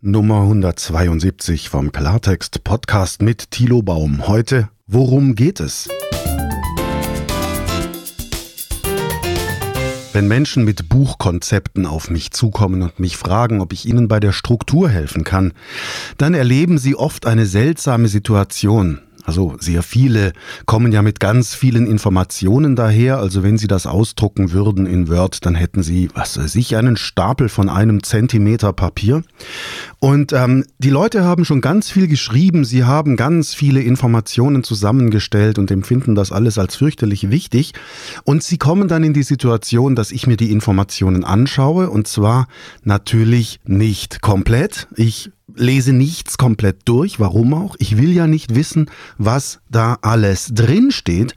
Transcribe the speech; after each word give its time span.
Nummer 0.00 0.42
172 0.42 1.70
vom 1.70 1.90
Klartext 1.90 2.62
Podcast 2.62 3.20
mit 3.20 3.50
Thilo 3.50 3.82
Baum. 3.82 4.28
Heute, 4.28 4.68
worum 4.86 5.34
geht 5.34 5.58
es? 5.58 5.88
Wenn 10.12 10.28
Menschen 10.28 10.64
mit 10.64 10.88
Buchkonzepten 10.88 11.84
auf 11.84 12.10
mich 12.10 12.30
zukommen 12.30 12.82
und 12.82 13.00
mich 13.00 13.16
fragen, 13.16 13.60
ob 13.60 13.72
ich 13.72 13.86
ihnen 13.86 14.06
bei 14.06 14.20
der 14.20 14.30
Struktur 14.30 14.88
helfen 14.88 15.24
kann, 15.24 15.52
dann 16.16 16.32
erleben 16.32 16.78
sie 16.78 16.94
oft 16.94 17.26
eine 17.26 17.46
seltsame 17.46 18.06
Situation. 18.06 19.00
Also 19.28 19.56
sehr 19.60 19.82
viele 19.82 20.32
kommen 20.64 20.90
ja 20.90 21.02
mit 21.02 21.20
ganz 21.20 21.54
vielen 21.54 21.86
Informationen 21.86 22.76
daher. 22.76 23.18
Also 23.18 23.42
wenn 23.42 23.58
Sie 23.58 23.66
das 23.66 23.86
ausdrucken 23.86 24.52
würden 24.52 24.86
in 24.86 25.10
Word, 25.10 25.44
dann 25.44 25.54
hätten 25.54 25.82
Sie, 25.82 26.08
was 26.14 26.38
weiß 26.38 26.54
ich, 26.54 26.76
einen 26.76 26.96
Stapel 26.96 27.50
von 27.50 27.68
einem 27.68 28.02
Zentimeter 28.02 28.72
Papier. 28.72 29.22
Und 29.98 30.32
ähm, 30.32 30.64
die 30.78 30.88
Leute 30.88 31.24
haben 31.24 31.44
schon 31.44 31.60
ganz 31.60 31.90
viel 31.90 32.08
geschrieben. 32.08 32.64
Sie 32.64 32.84
haben 32.84 33.16
ganz 33.16 33.52
viele 33.52 33.82
Informationen 33.82 34.64
zusammengestellt 34.64 35.58
und 35.58 35.70
empfinden 35.70 36.14
das 36.14 36.32
alles 36.32 36.56
als 36.56 36.76
fürchterlich 36.76 37.30
wichtig. 37.30 37.74
Und 38.24 38.42
sie 38.42 38.56
kommen 38.56 38.88
dann 38.88 39.04
in 39.04 39.12
die 39.12 39.24
Situation, 39.24 39.94
dass 39.94 40.10
ich 40.10 40.26
mir 40.26 40.38
die 40.38 40.52
Informationen 40.52 41.22
anschaue. 41.22 41.90
Und 41.90 42.08
zwar 42.08 42.48
natürlich 42.82 43.60
nicht 43.66 44.22
komplett. 44.22 44.88
Ich 44.96 45.32
lese 45.54 45.92
nichts 45.92 46.38
komplett 46.38 46.80
durch. 46.84 47.20
Warum 47.20 47.54
auch? 47.54 47.76
Ich 47.78 47.96
will 47.96 48.12
ja 48.12 48.26
nicht 48.26 48.54
wissen, 48.54 48.90
was 49.16 49.60
da 49.70 49.98
alles 50.02 50.50
drin 50.52 50.90
steht, 50.90 51.34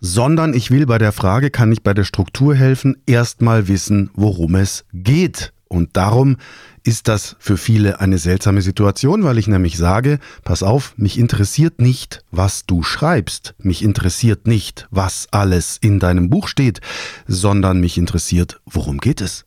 sondern 0.00 0.54
ich 0.54 0.70
will 0.70 0.86
bei 0.86 0.98
der 0.98 1.12
Frage, 1.12 1.50
kann 1.50 1.72
ich 1.72 1.82
bei 1.82 1.94
der 1.94 2.04
Struktur 2.04 2.54
helfen, 2.54 2.96
erstmal 3.06 3.68
wissen, 3.68 4.10
worum 4.14 4.54
es 4.54 4.84
geht. 4.92 5.52
Und 5.68 5.96
darum 5.96 6.36
ist 6.84 7.08
das 7.08 7.36
für 7.38 7.56
viele 7.56 8.00
eine 8.00 8.18
seltsame 8.18 8.62
Situation, 8.62 9.24
weil 9.24 9.38
ich 9.38 9.48
nämlich 9.48 9.78
sage, 9.78 10.18
pass 10.44 10.62
auf, 10.62 10.92
mich 10.98 11.18
interessiert 11.18 11.80
nicht, 11.80 12.22
was 12.30 12.66
du 12.66 12.82
schreibst, 12.82 13.54
mich 13.58 13.82
interessiert 13.82 14.46
nicht, 14.46 14.86
was 14.90 15.26
alles 15.30 15.78
in 15.80 15.98
deinem 15.98 16.28
Buch 16.28 16.48
steht, 16.48 16.80
sondern 17.26 17.80
mich 17.80 17.96
interessiert, 17.96 18.60
worum 18.66 18.98
geht 18.98 19.22
es? 19.22 19.46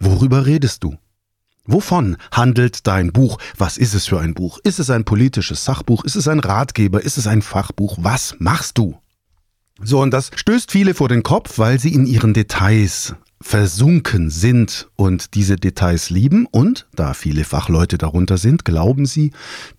Worüber 0.00 0.44
redest 0.44 0.82
du? 0.82 0.96
Wovon 1.66 2.18
handelt 2.30 2.86
dein 2.86 3.10
Buch? 3.12 3.38
Was 3.56 3.78
ist 3.78 3.94
es 3.94 4.06
für 4.06 4.20
ein 4.20 4.34
Buch? 4.34 4.58
Ist 4.64 4.78
es 4.78 4.90
ein 4.90 5.04
politisches 5.04 5.64
Sachbuch? 5.64 6.04
Ist 6.04 6.16
es 6.16 6.28
ein 6.28 6.40
Ratgeber? 6.40 7.02
Ist 7.02 7.16
es 7.16 7.26
ein 7.26 7.40
Fachbuch? 7.40 7.96
Was 8.00 8.36
machst 8.38 8.76
du? 8.76 8.98
So, 9.82 10.00
und 10.00 10.10
das 10.10 10.30
stößt 10.34 10.70
viele 10.70 10.94
vor 10.94 11.08
den 11.08 11.22
Kopf, 11.22 11.58
weil 11.58 11.80
sie 11.80 11.94
in 11.94 12.06
ihren 12.06 12.34
Details 12.34 13.14
versunken 13.44 14.30
sind 14.30 14.88
und 14.96 15.34
diese 15.34 15.56
Details 15.56 16.08
lieben 16.08 16.46
und, 16.50 16.86
da 16.96 17.12
viele 17.12 17.44
Fachleute 17.44 17.98
darunter 17.98 18.38
sind, 18.38 18.64
glauben 18.64 19.04
sie, 19.04 19.32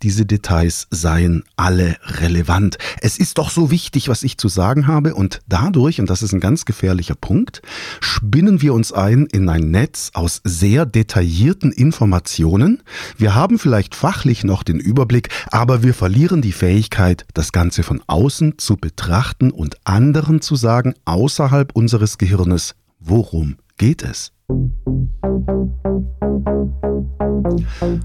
diese 0.03 0.27
Details 0.27 0.88
seien 0.91 1.44
alle 1.57 1.97
relevant. 2.03 2.77
Es 3.02 3.17
ist 3.17 3.39
doch 3.39 3.49
so 3.49 3.72
wichtig, 3.72 4.07
was 4.07 4.22
ich 4.22 4.38
zu 4.38 4.49
sagen 4.49 4.85
habe 4.85 5.16
und 5.16 5.41
dadurch, 5.49 5.99
und 5.99 6.11
das 6.11 6.22
ist 6.22 6.31
ein 6.31 6.39
ganz 6.39 6.66
gefährlicher 6.66 7.16
Punkt, 7.16 7.63
spinnen 8.02 8.61
wir 8.61 8.72
uns 8.75 8.94
ein 8.94 9.25
in 9.25 9.49
ein 9.49 9.72
Netz 9.72 10.11
aus 10.13 10.41
sehr 10.44 10.85
detaillierten 10.85 11.72
Informationen. 11.72 12.83
Wir 13.17 13.33
haben 13.33 13.57
vielleicht 13.57 13.95
fachlich 13.95 14.44
noch 14.44 14.61
den 14.61 14.79
Überblick, 14.79 15.29
aber 15.47 15.81
wir 15.81 15.95
verlieren 15.95 16.44
die 16.44 16.52
Fähigkeit, 16.52 17.25
das 17.33 17.52
Ganze 17.52 17.81
von 17.81 18.03
außen 18.05 18.59
zu 18.59 18.77
betrachten 18.77 19.50
und 19.50 19.77
anderen 19.85 20.39
zu 20.39 20.55
sagen, 20.55 20.94
außerhalb 21.05 21.75
unseres 21.75 22.19
Gehirnes, 22.19 22.75
Worum 23.07 23.57
geht 23.77 24.01
es? 24.01 24.34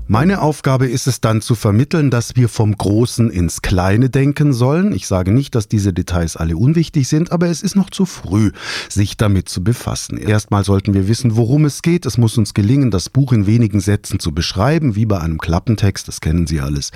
Meine 0.07 0.41
Aufgabe 0.41 0.87
ist 0.87 1.07
es 1.07 1.21
dann 1.21 1.41
zu 1.41 1.55
vermitteln, 1.55 2.11
dass 2.11 2.37
wir 2.37 2.49
vom 2.49 2.77
Großen 2.77 3.31
ins 3.31 3.63
Kleine 3.63 4.11
denken 4.11 4.53
sollen. 4.53 4.93
Ich 4.93 5.07
sage 5.07 5.33
nicht, 5.33 5.55
dass 5.55 5.69
diese 5.69 5.93
Details 5.93 6.37
alle 6.37 6.57
unwichtig 6.57 7.09
sind, 7.09 7.33
aber 7.33 7.49
es 7.49 7.63
ist 7.63 7.77
noch 7.77 7.91
zu 7.91 8.07
früh, 8.07 8.51
sich 8.89 9.17
damit 9.17 9.49
zu 9.49 9.63
befassen. 9.63 10.17
Erstmal 10.19 10.65
sollten 10.65 10.95
wir 10.95 11.09
wissen, 11.09 11.37
worum 11.37 11.65
es 11.65 11.83
geht. 11.83 12.07
Es 12.07 12.19
muss 12.19 12.37
uns 12.39 12.55
gelingen, 12.55 12.91
das 12.91 13.09
Buch 13.09 13.33
in 13.33 13.47
wenigen 13.47 13.81
Sätzen 13.81 14.19
zu 14.19 14.33
beschreiben, 14.33 14.97
wie 14.97 15.07
bei 15.07 15.21
einem 15.21 15.39
Klappentext, 15.39 16.09
das 16.09 16.21
kennen 16.21 16.47
Sie 16.47 16.61
alles. 16.61 16.91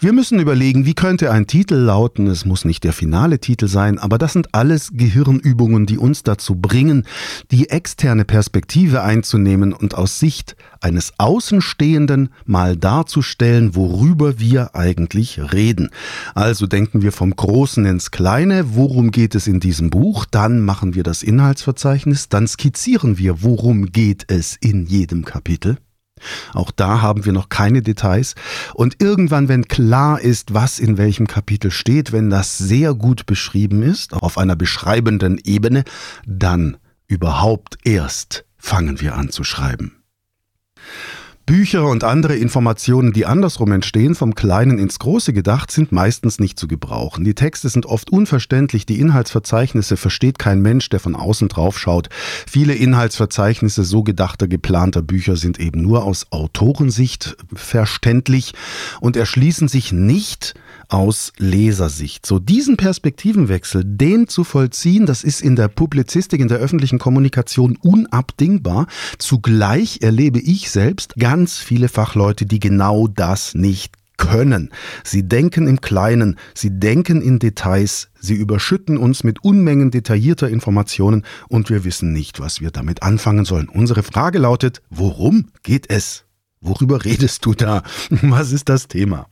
Wir 0.00 0.12
müssen 0.12 0.40
überlegen, 0.40 0.86
wie 0.86 0.94
könnte 0.94 1.30
ein 1.30 1.46
Titel 1.46 1.74
lauten. 1.74 2.26
Es 2.26 2.44
muss 2.44 2.64
nicht 2.64 2.84
der 2.84 2.92
finale 2.92 3.38
Titel 3.38 3.68
sein, 3.68 3.98
aber 3.98 4.18
das 4.18 4.32
sind 4.32 4.54
alles 4.54 4.90
Gehirnübungen, 4.92 5.86
die 5.86 5.98
uns 5.98 6.22
dazu 6.22 6.56
bringen, 6.56 7.06
die 7.50 7.68
externe 7.70 8.24
Perspektive 8.24 8.83
einzunehmen 8.92 9.72
und 9.72 9.94
aus 9.94 10.18
Sicht 10.18 10.56
eines 10.80 11.14
Außenstehenden 11.18 12.28
mal 12.44 12.76
darzustellen, 12.76 13.74
worüber 13.74 14.38
wir 14.38 14.74
eigentlich 14.74 15.40
reden. 15.52 15.90
Also 16.34 16.66
denken 16.66 17.02
wir 17.02 17.12
vom 17.12 17.34
Großen 17.34 17.84
ins 17.86 18.10
Kleine, 18.10 18.74
worum 18.74 19.10
geht 19.10 19.34
es 19.34 19.46
in 19.46 19.60
diesem 19.60 19.90
Buch, 19.90 20.26
dann 20.30 20.60
machen 20.60 20.94
wir 20.94 21.02
das 21.02 21.22
Inhaltsverzeichnis, 21.22 22.28
dann 22.28 22.46
skizzieren 22.46 23.18
wir, 23.18 23.42
worum 23.42 23.92
geht 23.92 24.24
es 24.28 24.56
in 24.60 24.86
jedem 24.86 25.24
Kapitel. 25.24 25.78
Auch 26.52 26.70
da 26.70 27.02
haben 27.02 27.24
wir 27.24 27.32
noch 27.32 27.48
keine 27.48 27.82
Details. 27.82 28.34
Und 28.74 29.02
irgendwann, 29.02 29.48
wenn 29.48 29.68
klar 29.68 30.20
ist, 30.20 30.54
was 30.54 30.78
in 30.78 30.96
welchem 30.96 31.26
Kapitel 31.26 31.70
steht, 31.70 32.12
wenn 32.12 32.30
das 32.30 32.56
sehr 32.58 32.94
gut 32.94 33.26
beschrieben 33.26 33.82
ist, 33.82 34.14
auf 34.14 34.38
einer 34.38 34.56
beschreibenden 34.56 35.38
Ebene, 35.42 35.84
dann 36.26 36.76
überhaupt 37.06 37.78
erst 37.84 38.44
fangen 38.64 39.02
wir 39.02 39.14
an 39.14 39.28
zu 39.28 39.44
schreiben. 39.44 39.92
Bücher 41.44 41.86
und 41.86 42.02
andere 42.02 42.34
Informationen, 42.34 43.12
die 43.12 43.26
andersrum 43.26 43.70
entstehen, 43.72 44.14
vom 44.14 44.34
Kleinen 44.34 44.78
ins 44.78 44.98
Große 44.98 45.34
gedacht, 45.34 45.70
sind 45.70 45.92
meistens 45.92 46.38
nicht 46.40 46.58
zu 46.58 46.66
gebrauchen. 46.66 47.24
Die 47.24 47.34
Texte 47.34 47.68
sind 47.68 47.84
oft 47.84 48.10
unverständlich, 48.10 48.86
die 48.86 48.98
Inhaltsverzeichnisse 48.98 49.98
versteht 49.98 50.38
kein 50.38 50.62
Mensch, 50.62 50.88
der 50.88 51.00
von 51.00 51.14
außen 51.14 51.48
drauf 51.48 51.78
schaut. 51.78 52.08
Viele 52.48 52.74
Inhaltsverzeichnisse 52.74 53.84
so 53.84 54.02
gedachter, 54.02 54.48
geplanter 54.48 55.02
Bücher 55.02 55.36
sind 55.36 55.60
eben 55.60 55.82
nur 55.82 56.04
aus 56.04 56.28
Autorensicht 56.30 57.36
verständlich 57.52 58.54
und 59.02 59.18
erschließen 59.18 59.68
sich 59.68 59.92
nicht 59.92 60.54
aus 60.88 61.32
Lesersicht. 61.38 62.26
So 62.26 62.38
diesen 62.38 62.76
Perspektivenwechsel, 62.76 63.82
den 63.84 64.28
zu 64.28 64.44
vollziehen, 64.44 65.06
das 65.06 65.24
ist 65.24 65.42
in 65.42 65.56
der 65.56 65.68
Publizistik, 65.68 66.40
in 66.40 66.48
der 66.48 66.58
öffentlichen 66.58 66.98
Kommunikation 66.98 67.76
unabdingbar. 67.76 68.86
Zugleich 69.18 70.00
erlebe 70.02 70.40
ich 70.40 70.70
selbst 70.70 71.14
ganz 71.16 71.58
viele 71.58 71.88
Fachleute, 71.88 72.46
die 72.46 72.60
genau 72.60 73.08
das 73.08 73.54
nicht 73.54 73.94
können. 74.16 74.70
Sie 75.02 75.26
denken 75.26 75.66
im 75.66 75.80
Kleinen, 75.80 76.36
sie 76.54 76.78
denken 76.78 77.20
in 77.20 77.38
Details, 77.38 78.10
sie 78.20 78.34
überschütten 78.34 78.96
uns 78.96 79.24
mit 79.24 79.42
Unmengen 79.42 79.90
detaillierter 79.90 80.48
Informationen 80.48 81.24
und 81.48 81.70
wir 81.70 81.84
wissen 81.84 82.12
nicht, 82.12 82.40
was 82.40 82.60
wir 82.60 82.70
damit 82.70 83.02
anfangen 83.02 83.44
sollen. 83.44 83.68
Unsere 83.68 84.02
Frage 84.02 84.38
lautet, 84.38 84.82
worum 84.90 85.48
geht 85.62 85.90
es? 85.90 86.24
Worüber 86.60 87.04
redest 87.04 87.44
du 87.44 87.52
da? 87.52 87.82
Was 88.22 88.50
ist 88.50 88.70
das 88.70 88.88
Thema? 88.88 89.26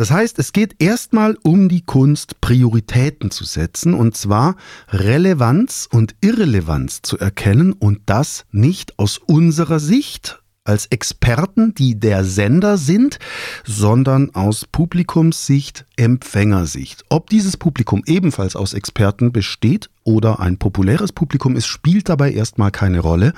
Das 0.00 0.10
heißt, 0.10 0.38
es 0.38 0.54
geht 0.54 0.76
erstmal 0.82 1.36
um 1.42 1.68
die 1.68 1.82
Kunst, 1.82 2.40
Prioritäten 2.40 3.30
zu 3.30 3.44
setzen, 3.44 3.92
und 3.92 4.16
zwar 4.16 4.56
Relevanz 4.88 5.90
und 5.92 6.14
Irrelevanz 6.22 7.02
zu 7.02 7.18
erkennen 7.18 7.74
und 7.74 8.00
das 8.06 8.46
nicht 8.50 8.98
aus 8.98 9.18
unserer 9.18 9.78
Sicht, 9.78 10.40
als 10.64 10.86
Experten, 10.86 11.74
die 11.74 12.00
der 12.00 12.24
Sender 12.24 12.78
sind, 12.78 13.18
sondern 13.66 14.34
aus 14.34 14.64
Publikumssicht, 14.72 15.84
Empfängersicht. 15.96 17.04
Ob 17.10 17.28
dieses 17.28 17.58
Publikum 17.58 18.02
ebenfalls 18.06 18.56
aus 18.56 18.72
Experten 18.72 19.32
besteht 19.32 19.90
oder 20.10 20.40
ein 20.40 20.58
populäres 20.58 21.12
Publikum 21.12 21.56
ist, 21.56 21.66
spielt 21.66 22.08
dabei 22.08 22.32
erstmal 22.32 22.70
keine 22.70 23.00
Rolle. 23.00 23.32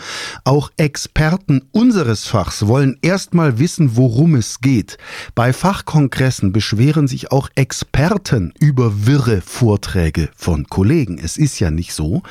Auch 0.44 0.71
Experten 0.77 1.62
unseres 1.71 2.25
Fachs 2.25 2.66
wollen 2.66 2.97
erstmal 3.03 3.59
wissen, 3.59 3.97
worum 3.97 4.34
es 4.34 4.60
geht. 4.60 4.97
Bei 5.35 5.52
Fachkongressen 5.52 6.52
beschweren 6.52 7.06
sich 7.06 7.31
auch 7.31 7.49
Experten 7.55 8.55
über 8.58 9.06
wirre 9.06 9.43
Vorträge 9.43 10.31
von 10.35 10.67
Kollegen. 10.67 11.19
Es 11.23 11.37
ist 11.37 11.61
ja 11.61 11.70
nicht 11.70 11.93
so, 11.93 12.23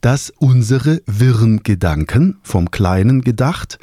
dass 0.00 0.32
unsere 0.38 1.02
wirren 1.06 1.62
Gedanken 1.62 2.38
vom 2.42 2.70
Kleinen 2.70 3.20
gedacht 3.20 3.78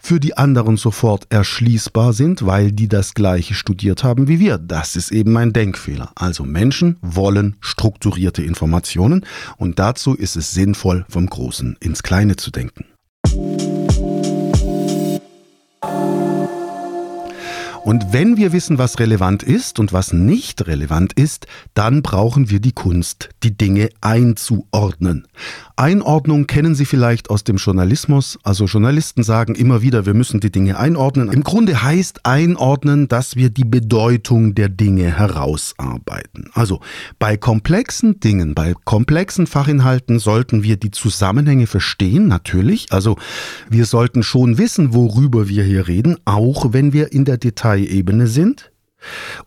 für 0.00 0.18
die 0.18 0.36
anderen 0.36 0.76
sofort 0.76 1.26
erschließbar 1.28 2.12
sind, 2.12 2.44
weil 2.44 2.72
die 2.72 2.88
das 2.88 3.14
gleiche 3.14 3.54
studiert 3.54 4.02
haben 4.02 4.28
wie 4.28 4.40
wir. 4.40 4.58
Das 4.58 4.96
ist 4.96 5.12
eben 5.12 5.36
ein 5.36 5.52
Denkfehler. 5.52 6.10
Also 6.16 6.44
Menschen 6.44 6.96
wollen 7.02 7.56
strukturierte 7.60 8.42
Informationen 8.42 9.26
und 9.60 9.78
dazu 9.78 10.14
ist 10.14 10.36
es 10.36 10.52
sinnvoll, 10.52 11.04
vom 11.08 11.26
Großen 11.26 11.76
ins 11.80 12.02
Kleine 12.02 12.36
zu 12.36 12.50
denken. 12.50 12.86
Und 17.84 18.12
wenn 18.12 18.36
wir 18.36 18.52
wissen, 18.52 18.78
was 18.78 18.98
relevant 18.98 19.42
ist 19.42 19.78
und 19.78 19.92
was 19.92 20.12
nicht 20.12 20.66
relevant 20.66 21.12
ist, 21.12 21.46
dann 21.74 22.02
brauchen 22.02 22.48
wir 22.48 22.60
die 22.60 22.72
Kunst, 22.72 23.30
die 23.42 23.56
Dinge 23.56 23.90
einzuordnen. 24.00 25.26
Einordnung 25.80 26.46
kennen 26.46 26.74
Sie 26.74 26.84
vielleicht 26.84 27.30
aus 27.30 27.42
dem 27.42 27.56
Journalismus. 27.56 28.38
Also 28.42 28.66
Journalisten 28.66 29.22
sagen 29.22 29.54
immer 29.54 29.80
wieder, 29.80 30.04
wir 30.04 30.12
müssen 30.12 30.38
die 30.38 30.52
Dinge 30.52 30.78
einordnen. 30.78 31.32
Im 31.32 31.42
Grunde 31.42 31.82
heißt 31.82 32.26
einordnen, 32.26 33.08
dass 33.08 33.34
wir 33.34 33.48
die 33.48 33.64
Bedeutung 33.64 34.54
der 34.54 34.68
Dinge 34.68 35.16
herausarbeiten. 35.16 36.50
Also 36.52 36.80
bei 37.18 37.38
komplexen 37.38 38.20
Dingen, 38.20 38.54
bei 38.54 38.74
komplexen 38.84 39.46
Fachinhalten 39.46 40.18
sollten 40.18 40.62
wir 40.62 40.76
die 40.76 40.90
Zusammenhänge 40.90 41.66
verstehen, 41.66 42.28
natürlich. 42.28 42.92
Also 42.92 43.16
wir 43.70 43.86
sollten 43.86 44.22
schon 44.22 44.58
wissen, 44.58 44.92
worüber 44.92 45.48
wir 45.48 45.64
hier 45.64 45.88
reden, 45.88 46.18
auch 46.26 46.74
wenn 46.74 46.92
wir 46.92 47.10
in 47.14 47.24
der 47.24 47.38
Detailebene 47.38 48.26
sind. 48.26 48.69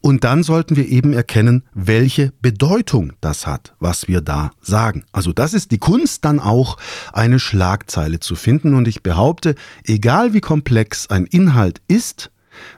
Und 0.02 0.24
dann 0.24 0.44
sollten 0.44 0.76
wir 0.76 0.88
eben 0.88 1.14
erkennen, 1.14 1.64
welche 1.74 2.34
Bedeutung 2.42 3.14
das 3.22 3.48
hat, 3.48 3.76
was 3.80 4.08
wir 4.08 4.22
da 4.22 4.52
sagen. 4.62 5.06
Also 5.12 5.34
das 5.34 5.54
ist 5.54 5.72
die 5.72 5.78
Kunst 5.78 6.26
dann 6.26 6.40
auch, 6.40 6.78
eine 7.12 7.40
Schlagzeile 7.40 8.20
zu 8.20 8.36
finden. 8.36 8.74
Und 8.74 8.88
ich 8.88 9.04
behaupte, 9.04 9.56
egal 9.84 10.34
wie 10.34 10.42
komplex 10.42 11.10
ein 11.10 11.26
Inhalt 11.26 11.82
ist, 11.88 12.32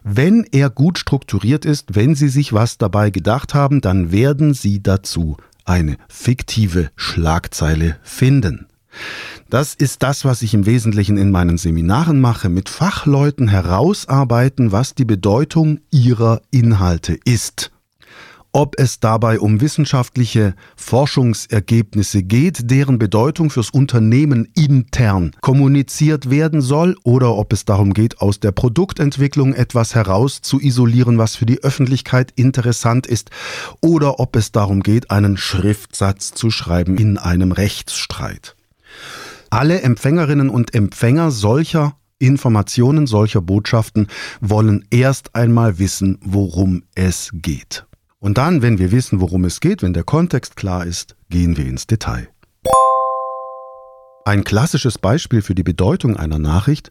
wenn 0.04 0.46
er 0.52 0.70
gut 0.70 1.00
strukturiert 1.00 1.66
ist, 1.66 1.96
wenn 1.96 2.16
Sie 2.16 2.30
sich 2.30 2.54
was 2.54 2.78
dabei 2.78 3.10
gedacht 3.10 3.54
haben, 3.54 3.82
dann 3.82 4.12
werden 4.12 4.54
Sie 4.54 4.82
dazu 4.82 5.38
eine 5.66 5.98
fiktive 6.08 6.92
Schlagzeile 6.96 7.98
finden. 8.04 8.68
Das 9.50 9.76
ist 9.76 10.04
das, 10.04 10.26
was 10.26 10.42
ich 10.42 10.54
im 10.54 10.66
Wesentlichen 10.66 11.18
in 11.18 11.32
meinen 11.32 11.58
Seminaren 11.58 12.20
mache, 12.20 12.50
mit 12.50 12.70
Fachleuten 12.70 13.48
herausarbeiten, 13.48 14.72
was 14.72 14.96
die 14.96 15.06
Bedeutung 15.06 15.80
ihrer 15.92 16.42
Inhalte 16.52 17.18
ist. 17.26 17.72
Ob 18.58 18.80
es 18.80 19.02
dabei 19.02 19.42
um 19.42 19.60
wissenschaftliche 19.60 20.56
Forschungsergebnisse 20.78 22.24
geht, 22.24 22.72
deren 22.72 22.98
Bedeutung 22.98 23.50
fürs 23.50 23.70
Unternehmen 23.70 24.48
intern 24.56 25.32
kommuniziert 25.42 26.30
werden 26.30 26.62
soll, 26.62 26.96
oder 27.04 27.36
ob 27.36 27.52
es 27.52 27.66
darum 27.66 27.94
geht, 27.94 28.22
aus 28.22 28.40
der 28.40 28.54
Produktentwicklung 28.54 29.54
etwas 29.54 29.94
heraus 29.94 30.40
zu 30.42 30.62
isolieren, 30.62 31.18
was 31.18 31.36
für 31.36 31.46
die 31.46 31.66
Öffentlichkeit 31.66 32.32
interessant 32.38 33.08
ist, 33.08 33.30
oder 33.82 34.22
ob 34.22 34.38
es 34.38 34.54
darum 34.54 34.84
geht, 34.84 35.12
einen 35.12 35.36
Schriftsatz 35.36 36.32
zu 36.32 36.50
schreiben 36.50 36.98
in 36.98 37.18
einem 37.18 37.52
Rechtsstreit. 37.52 38.56
Alle 39.56 39.84
Empfängerinnen 39.84 40.50
und 40.50 40.76
Empfänger 40.76 41.32
solcher 41.32 41.96
Informationen, 42.20 43.08
solcher 43.08 43.40
Botschaften 43.40 44.08
wollen 44.42 44.84
erst 44.92 45.34
einmal 45.34 45.80
wissen, 45.80 46.18
worum 46.22 46.84
es 46.94 47.30
geht. 47.32 47.86
Und 48.20 48.38
dann, 48.38 48.62
wenn 48.62 48.80
wir 48.80 48.92
wissen, 48.92 49.22
worum 49.22 49.46
es 49.46 49.62
geht, 49.62 49.82
wenn 49.82 49.94
der 49.94 50.04
Kontext 50.04 50.58
klar 50.58 50.86
ist, 50.86 51.16
gehen 51.30 51.56
wir 51.56 51.68
ins 51.68 51.88
Detail. 51.88 52.28
Ein 54.28 54.44
klassisches 54.44 54.98
Beispiel 54.98 55.44
für 55.44 55.54
die 55.54 55.62
Bedeutung 55.62 56.18
einer 56.18 56.40
Nachricht, 56.40 56.90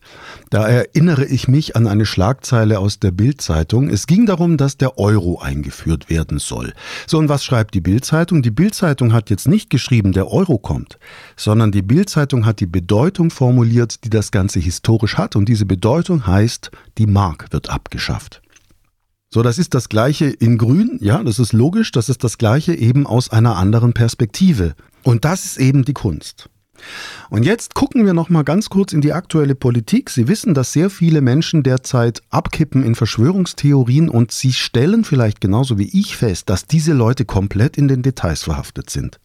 da 0.50 0.69
erinnere 0.69 1.25
ich 1.25 1.48
mich 1.48 1.75
an 1.75 1.88
eine 1.88 2.06
Schlagzeile 2.06 2.78
aus 2.78 3.00
der 3.00 3.10
Bildzeitung. 3.10 3.88
Es 3.88 4.06
ging 4.06 4.25
darum, 4.25 4.56
dass 4.56 4.76
der 4.76 4.98
Euro 4.98 5.40
eingeführt 5.40 6.08
werden 6.08 6.38
soll. 6.38 6.75
So 7.08 7.19
und 7.19 7.28
was 7.28 7.44
schreibt 7.44 7.75
die 7.75 7.81
Bildzeitung? 7.81 8.42
Die 8.42 8.52
Bildzeitung 8.52 9.12
hat 9.12 9.31
jetzt 9.31 9.48
nicht 9.48 9.69
geschrieben, 9.69 10.12
der 10.12 10.31
Euro 10.31 10.58
kommt, 10.58 11.00
sondern 11.36 11.72
die 11.72 11.82
Bildzeitung 11.82 12.46
hat 12.46 12.60
die 12.60 12.66
Bedeutung 12.66 13.31
formuliert, 13.31 14.04
die 14.04 14.10
das 14.10 14.31
Ganze 14.31 14.60
historisch 14.60 15.19
hat 15.19 15.34
und 15.34 15.48
diese 15.48 15.66
Bedeutung 15.66 16.28
heißt, 16.28 16.70
die 16.98 17.08
Mark 17.08 17.48
wird 17.50 17.69
abgeschafft. 17.69 18.42
So, 19.31 19.42
das 19.42 19.58
ist 19.58 19.75
das 19.75 19.88
gleiche 19.88 20.26
in 20.26 20.56
grün, 20.56 20.98
ja, 21.00 21.20
das 21.25 21.40
ist 21.40 21.52
logisch, 21.52 21.90
das 21.90 22.08
ist 22.08 22.22
das 22.22 22.38
gleiche 22.38 22.76
eben 22.76 23.08
aus 23.08 23.31
einer 23.31 23.56
anderen 23.56 23.92
Perspektive. 23.92 24.76
Und 25.02 25.25
das 25.25 25.44
ist 25.44 25.56
eben 25.56 25.84
die 25.84 25.94
Kunst. 25.94 26.48
Und 27.31 27.44
jetzt 27.44 27.75
gucken 27.75 28.06
wir 28.06 28.14
noch 28.14 28.28
mal 28.28 28.44
ganz 28.44 28.70
kurz 28.70 28.92
in 28.92 29.00
die 29.00 29.12
aktuelle 29.12 29.54
Politik. 29.54 30.10
Sie 30.10 30.28
wissen, 30.28 30.54
dass 30.54 30.72
sehr 30.72 30.90
viele 30.90 31.20
Menschen 31.20 31.62
derzeit 31.62 32.22
abkippen 32.31 32.82
in 32.82 32.94
Verschwörungstheorien 32.94 34.08
und 34.08 34.32
Sie 34.32 34.52
stellen 34.52 35.04
vielleicht 35.04 35.40
genauso 35.40 35.78
wie 35.78 35.98
ich 35.98 36.16
fest, 36.16 36.50
dass 36.50 36.66
diese 36.66 36.92
Leute 36.92 37.25
komplett 37.25 37.76
in 37.76 37.88
den 37.88 38.02
Details 38.02 38.44
verhaftet 38.44 38.90
sind. 38.90 39.19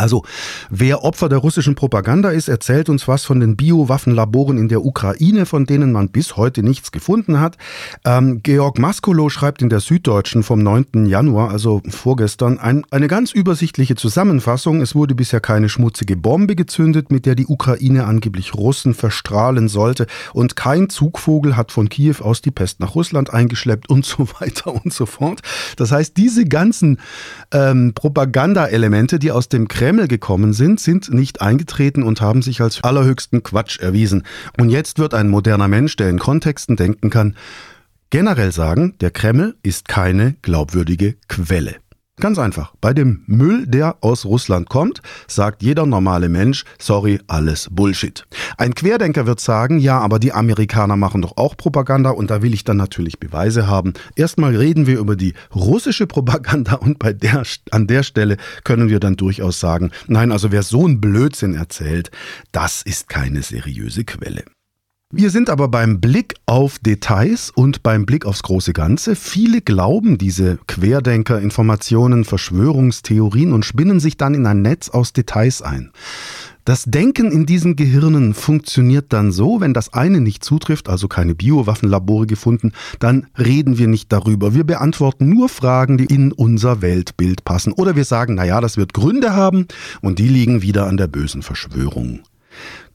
Also, 0.00 0.24
wer 0.70 1.04
Opfer 1.04 1.28
der 1.28 1.38
russischen 1.38 1.74
Propaganda 1.74 2.30
ist, 2.30 2.48
erzählt 2.48 2.88
uns 2.88 3.06
was 3.06 3.24
von 3.26 3.38
den 3.38 3.54
Biowaffenlaboren 3.54 4.56
in 4.56 4.68
der 4.68 4.82
Ukraine, 4.82 5.44
von 5.44 5.66
denen 5.66 5.92
man 5.92 6.08
bis 6.08 6.38
heute 6.38 6.62
nichts 6.62 6.90
gefunden 6.90 7.38
hat. 7.38 7.58
Ähm, 8.06 8.40
Georg 8.42 8.78
Maskolo 8.78 9.28
schreibt 9.28 9.60
in 9.60 9.68
der 9.68 9.80
Süddeutschen 9.80 10.42
vom 10.42 10.62
9. 10.62 11.04
Januar, 11.04 11.50
also 11.50 11.82
vorgestern, 11.86 12.58
ein, 12.58 12.86
eine 12.90 13.08
ganz 13.08 13.32
übersichtliche 13.32 13.94
Zusammenfassung. 13.94 14.80
Es 14.80 14.94
wurde 14.94 15.14
bisher 15.14 15.40
keine 15.40 15.68
schmutzige 15.68 16.16
Bombe 16.16 16.56
gezündet, 16.56 17.10
mit 17.12 17.26
der 17.26 17.34
die 17.34 17.46
Ukraine 17.46 18.06
angeblich 18.06 18.54
Russen 18.54 18.94
verstrahlen 18.94 19.68
sollte. 19.68 20.06
Und 20.32 20.56
kein 20.56 20.88
Zugvogel 20.88 21.58
hat 21.58 21.72
von 21.72 21.90
Kiew 21.90 22.16
aus 22.20 22.40
die 22.40 22.50
Pest 22.50 22.80
nach 22.80 22.94
Russland 22.94 23.34
eingeschleppt 23.34 23.90
und 23.90 24.06
so 24.06 24.26
weiter 24.40 24.74
und 24.82 24.94
so 24.94 25.04
fort. 25.04 25.42
Das 25.76 25.92
heißt, 25.92 26.16
diese 26.16 26.46
ganzen 26.46 26.98
ähm, 27.52 27.92
Propaganda-Elemente, 27.94 29.18
die 29.18 29.30
aus 29.30 29.50
dem 29.50 29.68
Kreml 29.68 29.89
Kreml 29.90 30.06
gekommen 30.06 30.52
sind, 30.52 30.78
sind 30.78 31.12
nicht 31.12 31.40
eingetreten 31.40 32.04
und 32.04 32.20
haben 32.20 32.42
sich 32.42 32.60
als 32.60 32.84
allerhöchsten 32.84 33.42
Quatsch 33.42 33.80
erwiesen. 33.80 34.22
Und 34.56 34.70
jetzt 34.70 35.00
wird 35.00 35.14
ein 35.14 35.28
moderner 35.28 35.66
Mensch, 35.66 35.96
der 35.96 36.08
in 36.10 36.20
Kontexten 36.20 36.76
denken 36.76 37.10
kann, 37.10 37.34
generell 38.08 38.52
sagen, 38.52 38.94
der 39.00 39.10
Kreml 39.10 39.56
ist 39.64 39.88
keine 39.88 40.36
glaubwürdige 40.42 41.16
Quelle. 41.26 41.74
Ganz 42.20 42.38
einfach. 42.38 42.74
Bei 42.82 42.92
dem 42.92 43.22
Müll, 43.26 43.66
der 43.66 43.96
aus 44.02 44.26
Russland 44.26 44.68
kommt, 44.68 45.00
sagt 45.26 45.62
jeder 45.62 45.86
normale 45.86 46.28
Mensch, 46.28 46.64
sorry, 46.78 47.18
alles 47.28 47.68
Bullshit. 47.70 48.26
Ein 48.58 48.74
Querdenker 48.74 49.26
wird 49.26 49.40
sagen, 49.40 49.78
ja, 49.78 49.98
aber 49.98 50.18
die 50.18 50.32
Amerikaner 50.32 50.96
machen 50.96 51.22
doch 51.22 51.38
auch 51.38 51.56
Propaganda 51.56 52.10
und 52.10 52.30
da 52.30 52.42
will 52.42 52.52
ich 52.52 52.62
dann 52.62 52.76
natürlich 52.76 53.18
Beweise 53.18 53.68
haben. 53.68 53.94
Erstmal 54.16 54.54
reden 54.54 54.86
wir 54.86 54.98
über 54.98 55.16
die 55.16 55.32
russische 55.54 56.06
Propaganda 56.06 56.74
und 56.74 56.98
bei 56.98 57.14
der, 57.14 57.42
an 57.70 57.86
der 57.86 58.02
Stelle 58.02 58.36
können 58.64 58.90
wir 58.90 59.00
dann 59.00 59.16
durchaus 59.16 59.58
sagen, 59.58 59.90
nein, 60.06 60.30
also 60.30 60.52
wer 60.52 60.62
so 60.62 60.84
einen 60.84 61.00
Blödsinn 61.00 61.54
erzählt, 61.54 62.10
das 62.52 62.82
ist 62.82 63.08
keine 63.08 63.40
seriöse 63.40 64.04
Quelle. 64.04 64.44
Wir 65.12 65.30
sind 65.30 65.50
aber 65.50 65.66
beim 65.66 66.00
Blick 66.00 66.36
auf 66.46 66.78
Details 66.78 67.50
und 67.50 67.82
beim 67.82 68.06
Blick 68.06 68.24
aufs 68.26 68.44
große 68.44 68.72
Ganze. 68.72 69.16
Viele 69.16 69.60
glauben 69.60 70.18
diese 70.18 70.60
Querdenker, 70.68 71.40
Informationen, 71.40 72.24
Verschwörungstheorien 72.24 73.52
und 73.52 73.64
spinnen 73.64 73.98
sich 73.98 74.16
dann 74.18 74.34
in 74.34 74.46
ein 74.46 74.62
Netz 74.62 74.88
aus 74.88 75.12
Details 75.12 75.62
ein. 75.62 75.90
Das 76.64 76.84
Denken 76.84 77.32
in 77.32 77.44
diesen 77.44 77.74
Gehirnen 77.74 78.34
funktioniert 78.34 79.12
dann 79.12 79.32
so, 79.32 79.60
wenn 79.60 79.74
das 79.74 79.92
eine 79.92 80.20
nicht 80.20 80.44
zutrifft, 80.44 80.88
also 80.88 81.08
keine 81.08 81.34
Biowaffenlabore 81.34 82.28
gefunden, 82.28 82.70
dann 83.00 83.26
reden 83.36 83.78
wir 83.78 83.88
nicht 83.88 84.12
darüber. 84.12 84.54
Wir 84.54 84.62
beantworten 84.62 85.28
nur 85.28 85.48
Fragen, 85.48 85.98
die 85.98 86.04
in 86.04 86.30
unser 86.30 86.82
Weltbild 86.82 87.44
passen. 87.44 87.72
Oder 87.72 87.96
wir 87.96 88.04
sagen, 88.04 88.36
naja, 88.36 88.60
das 88.60 88.76
wird 88.76 88.94
Gründe 88.94 89.34
haben 89.34 89.66
und 90.02 90.20
die 90.20 90.28
liegen 90.28 90.62
wieder 90.62 90.86
an 90.86 90.96
der 90.96 91.08
bösen 91.08 91.42
Verschwörung. 91.42 92.20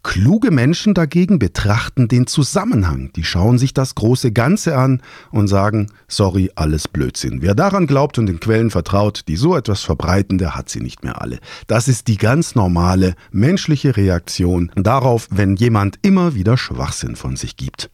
Kluge 0.06 0.52
Menschen 0.52 0.94
dagegen 0.94 1.40
betrachten 1.40 2.08
den 2.08 2.28
Zusammenhang. 2.28 3.12
Die 3.16 3.24
schauen 3.24 3.58
sich 3.58 3.74
das 3.74 3.96
große 3.96 4.32
Ganze 4.32 4.78
an 4.78 5.02
und 5.32 5.48
sagen, 5.48 5.88
sorry, 6.08 6.52
alles 6.54 6.88
Blödsinn. 6.88 7.42
Wer 7.42 7.56
daran 7.56 7.88
glaubt 7.88 8.20
und 8.20 8.28
den 8.28 8.40
Quellen 8.40 8.70
vertraut, 8.70 9.24
die 9.28 9.36
so 9.36 9.58
etwas 9.58 9.82
verbreiten, 9.82 10.38
der 10.38 10.56
hat 10.56 10.70
sie 10.70 10.80
nicht 10.80 11.04
mehr 11.04 11.22
alle. 11.22 11.40
Das 11.66 11.88
ist 11.88 12.08
die 12.08 12.18
ganz 12.18 12.54
normale 12.54 13.16
menschliche 13.32 13.98
Reaktion 13.98 14.72
darauf, 14.76 15.28
wenn 15.32 15.56
jemand 15.56 15.98
immer 16.04 16.36
wieder 16.36 16.56
Schwachsinn 16.56 17.16
von 17.16 17.36
sich 17.36 17.58
gibt. 17.58 17.90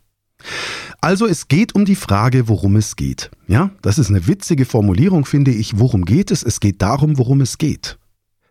Also 0.99 1.25
es 1.25 1.47
geht 1.47 1.73
um 1.75 1.85
die 1.85 1.95
Frage, 1.95 2.49
worum 2.49 2.75
es 2.75 2.97
geht. 2.97 3.31
Ja, 3.47 3.71
das 3.81 3.97
ist 3.97 4.09
eine 4.09 4.27
witzige 4.27 4.65
Formulierung, 4.65 5.23
finde 5.23 5.51
ich. 5.51 5.79
Worum 5.79 6.03
geht 6.03 6.29
es? 6.29 6.43
Es 6.43 6.59
geht 6.59 6.81
darum, 6.81 7.17
worum 7.17 7.39
es 7.39 7.57
geht. 7.57 7.97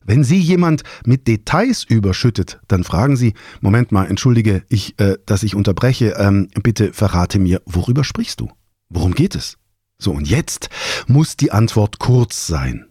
Wenn 0.05 0.25
Sie 0.25 0.39
jemand 0.39 0.83
mit 1.05 1.29
Details 1.29 1.85
überschüttet, 1.85 2.61
dann 2.69 2.85
fragen 2.85 3.17
Sie, 3.17 3.35
Moment 3.61 3.93
mal, 3.93 4.07
entschuldige, 4.07 4.63
ich, 4.69 4.99
äh, 4.99 5.19
dass 5.27 5.43
ich 5.43 5.55
unterbreche, 5.55 6.15
ähm, 6.19 6.49
bitte 6.63 6.93
verrate 6.93 7.39
mir, 7.39 7.61
worüber 7.67 8.03
sprichst 8.03 8.41
du? 8.41 8.51
Worum 8.89 9.15
geht 9.15 9.35
es? 9.35 9.57
So, 9.99 10.13
und 10.13 10.29
jetzt 10.29 10.71
muss 11.07 11.37
die 11.37 11.53
Antwort 11.53 11.99
kurz 11.99 12.47
sein. 12.47 12.87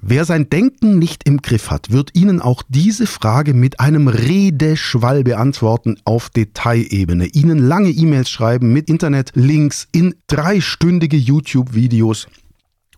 Wer 0.00 0.24
sein 0.24 0.48
Denken 0.48 0.98
nicht 0.98 1.24
im 1.26 1.42
Griff 1.42 1.70
hat, 1.70 1.90
wird 1.90 2.14
Ihnen 2.14 2.40
auch 2.40 2.62
diese 2.68 3.06
Frage 3.06 3.52
mit 3.52 3.78
einem 3.78 4.08
Redeschwall 4.08 5.22
beantworten 5.22 5.96
auf 6.04 6.30
Detailebene. 6.30 7.26
Ihnen 7.26 7.58
lange 7.58 7.90
E-Mails 7.90 8.30
schreiben 8.30 8.72
mit 8.72 8.88
Internetlinks 8.88 9.88
in 9.92 10.14
dreistündige 10.28 11.16
YouTube-Videos 11.16 12.28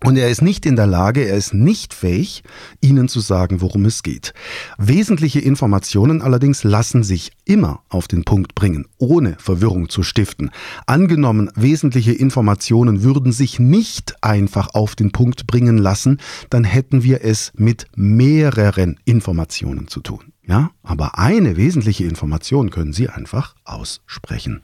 Und 0.04 0.16
er 0.16 0.28
ist 0.30 0.42
nicht 0.42 0.66
in 0.66 0.74
der 0.74 0.88
Lage, 0.88 1.24
er 1.24 1.36
ist 1.36 1.54
nicht 1.54 1.94
fähig, 1.94 2.42
Ihnen 2.80 3.08
zu 3.08 3.20
sagen, 3.20 3.60
worum 3.60 3.84
es 3.84 4.02
geht. 4.02 4.34
Wesentliche 4.76 5.38
Informationen 5.38 6.22
allerdings 6.22 6.64
lassen 6.64 7.04
sich 7.04 7.30
immer 7.44 7.82
auf 7.88 8.08
den 8.08 8.24
Punkt 8.24 8.56
bringen, 8.56 8.86
ohne 8.98 9.36
Verwirrung 9.38 9.88
zu 9.88 10.02
stiften. 10.02 10.50
Angenommen, 10.86 11.50
wesentliche 11.54 12.12
Informationen 12.12 13.04
würden 13.04 13.30
sich 13.30 13.60
nicht 13.60 14.16
einfach 14.22 14.74
auf 14.74 14.96
den 14.96 15.12
Punkt 15.12 15.46
bringen 15.46 15.78
lassen, 15.78 16.18
dann 16.50 16.64
hätten 16.64 17.04
wir 17.04 17.24
es 17.24 17.52
mit 17.54 17.86
mehreren 17.94 18.98
Informationen 19.04 19.86
zu 19.86 20.00
tun. 20.00 20.32
Ja, 20.44 20.70
aber 20.82 21.20
eine 21.20 21.56
wesentliche 21.56 22.04
Information 22.04 22.70
können 22.70 22.92
Sie 22.92 23.08
einfach 23.08 23.54
aussprechen. 23.64 24.62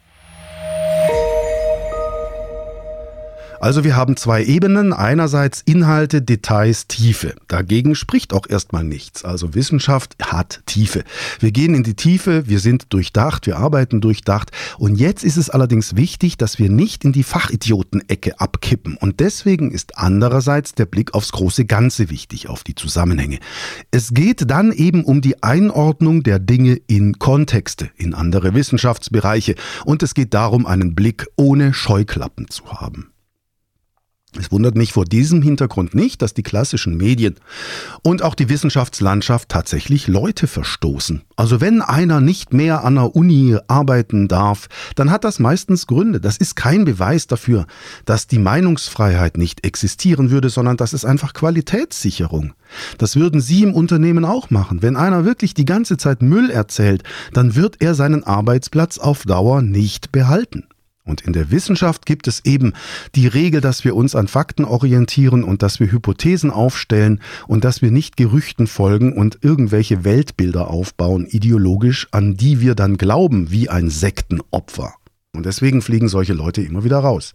Also 3.60 3.82
wir 3.82 3.96
haben 3.96 4.16
zwei 4.16 4.44
Ebenen. 4.44 4.92
Einerseits 4.92 5.62
Inhalte, 5.64 6.22
Details, 6.22 6.86
Tiefe. 6.86 7.34
Dagegen 7.48 7.96
spricht 7.96 8.32
auch 8.32 8.48
erstmal 8.48 8.84
nichts. 8.84 9.24
Also 9.24 9.54
Wissenschaft 9.54 10.14
hat 10.22 10.62
Tiefe. 10.66 11.02
Wir 11.40 11.50
gehen 11.50 11.74
in 11.74 11.82
die 11.82 11.94
Tiefe, 11.94 12.46
wir 12.46 12.60
sind 12.60 12.92
durchdacht, 12.92 13.46
wir 13.46 13.58
arbeiten 13.58 14.00
durchdacht. 14.00 14.52
Und 14.78 14.96
jetzt 14.96 15.24
ist 15.24 15.36
es 15.36 15.50
allerdings 15.50 15.96
wichtig, 15.96 16.36
dass 16.36 16.58
wir 16.60 16.70
nicht 16.70 17.04
in 17.04 17.12
die 17.12 17.24
Fachidioten-Ecke 17.24 18.38
abkippen. 18.38 18.96
Und 18.96 19.18
deswegen 19.18 19.72
ist 19.72 19.98
andererseits 19.98 20.74
der 20.74 20.86
Blick 20.86 21.14
aufs 21.14 21.32
große 21.32 21.64
Ganze 21.64 22.10
wichtig, 22.10 22.48
auf 22.48 22.62
die 22.62 22.76
Zusammenhänge. 22.76 23.40
Es 23.90 24.14
geht 24.14 24.48
dann 24.50 24.70
eben 24.70 25.04
um 25.04 25.20
die 25.20 25.42
Einordnung 25.42 26.22
der 26.22 26.38
Dinge 26.38 26.78
in 26.86 27.18
Kontexte, 27.18 27.90
in 27.96 28.14
andere 28.14 28.54
Wissenschaftsbereiche. 28.54 29.56
Und 29.84 30.04
es 30.04 30.14
geht 30.14 30.32
darum, 30.32 30.64
einen 30.64 30.94
Blick 30.94 31.26
ohne 31.36 31.74
Scheuklappen 31.74 32.48
zu 32.48 32.72
haben. 32.72 33.10
Es 34.36 34.52
wundert 34.52 34.76
mich 34.76 34.92
vor 34.92 35.06
diesem 35.06 35.40
Hintergrund 35.40 35.94
nicht, 35.94 36.20
dass 36.20 36.34
die 36.34 36.42
klassischen 36.42 36.98
Medien 36.98 37.36
und 38.02 38.22
auch 38.22 38.34
die 38.34 38.50
Wissenschaftslandschaft 38.50 39.48
tatsächlich 39.48 40.06
Leute 40.06 40.46
verstoßen. 40.46 41.22
Also 41.34 41.62
wenn 41.62 41.80
einer 41.80 42.20
nicht 42.20 42.52
mehr 42.52 42.84
an 42.84 42.96
der 42.96 43.16
Uni 43.16 43.56
arbeiten 43.68 44.28
darf, 44.28 44.68
dann 44.96 45.10
hat 45.10 45.24
das 45.24 45.38
meistens 45.38 45.86
Gründe. 45.86 46.20
Das 46.20 46.36
ist 46.36 46.56
kein 46.56 46.84
Beweis 46.84 47.26
dafür, 47.26 47.66
dass 48.04 48.26
die 48.26 48.38
Meinungsfreiheit 48.38 49.38
nicht 49.38 49.64
existieren 49.64 50.30
würde, 50.30 50.50
sondern 50.50 50.76
das 50.76 50.92
ist 50.92 51.06
einfach 51.06 51.32
Qualitätssicherung. 51.32 52.52
Das 52.98 53.16
würden 53.16 53.40
Sie 53.40 53.62
im 53.62 53.72
Unternehmen 53.72 54.26
auch 54.26 54.50
machen. 54.50 54.82
Wenn 54.82 54.96
einer 54.96 55.24
wirklich 55.24 55.54
die 55.54 55.64
ganze 55.64 55.96
Zeit 55.96 56.20
Müll 56.20 56.50
erzählt, 56.50 57.02
dann 57.32 57.54
wird 57.54 57.76
er 57.80 57.94
seinen 57.94 58.24
Arbeitsplatz 58.24 58.98
auf 58.98 59.22
Dauer 59.22 59.62
nicht 59.62 60.12
behalten. 60.12 60.67
Und 61.08 61.22
in 61.22 61.32
der 61.32 61.50
Wissenschaft 61.50 62.04
gibt 62.04 62.28
es 62.28 62.44
eben 62.44 62.74
die 63.14 63.26
Regel, 63.26 63.60
dass 63.60 63.82
wir 63.84 63.96
uns 63.96 64.14
an 64.14 64.28
Fakten 64.28 64.64
orientieren 64.64 65.42
und 65.42 65.62
dass 65.62 65.80
wir 65.80 65.90
Hypothesen 65.90 66.50
aufstellen 66.50 67.20
und 67.46 67.64
dass 67.64 67.80
wir 67.80 67.90
nicht 67.90 68.16
Gerüchten 68.16 68.66
folgen 68.66 69.14
und 69.14 69.38
irgendwelche 69.40 70.04
Weltbilder 70.04 70.68
aufbauen, 70.68 71.26
ideologisch, 71.26 72.08
an 72.10 72.36
die 72.36 72.60
wir 72.60 72.74
dann 72.74 72.98
glauben, 72.98 73.50
wie 73.50 73.70
ein 73.70 73.88
Sektenopfer. 73.88 74.94
Und 75.34 75.46
deswegen 75.46 75.82
fliegen 75.82 76.08
solche 76.08 76.34
Leute 76.34 76.62
immer 76.62 76.84
wieder 76.84 76.98
raus. 76.98 77.32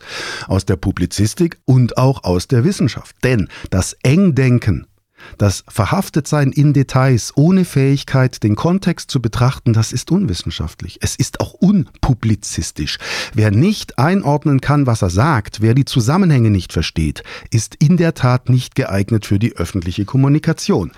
Aus 0.47 0.65
der 0.65 0.75
Publizistik 0.75 1.57
und 1.65 1.97
auch 1.97 2.23
aus 2.23 2.47
der 2.47 2.63
Wissenschaft. 2.63 3.15
Denn 3.23 3.47
das 3.69 3.93
Engdenken 4.03 4.85
das 5.37 5.63
Verhaftetsein 5.67 6.51
in 6.51 6.73
Details 6.73 7.33
ohne 7.35 7.65
Fähigkeit, 7.65 8.43
den 8.43 8.55
Kontext 8.55 9.11
zu 9.11 9.21
betrachten, 9.21 9.73
das 9.73 9.91
ist 9.93 10.11
unwissenschaftlich. 10.11 10.99
Es 11.01 11.15
ist 11.15 11.39
auch 11.39 11.53
unpublizistisch. 11.53 12.97
Wer 13.33 13.51
nicht 13.51 13.99
einordnen 13.99 14.61
kann, 14.61 14.87
was 14.87 15.01
er 15.01 15.09
sagt, 15.09 15.61
wer 15.61 15.73
die 15.73 15.85
Zusammenhänge 15.85 16.49
nicht 16.49 16.73
versteht, 16.73 17.23
ist 17.51 17.75
in 17.75 17.97
der 17.97 18.13
Tat 18.13 18.49
nicht 18.49 18.75
geeignet 18.75 19.25
für 19.25 19.39
die 19.39 19.55
öffentliche 19.55 20.05
Kommunikation. 20.05 20.91